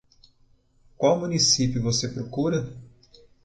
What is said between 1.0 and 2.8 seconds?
município você procura?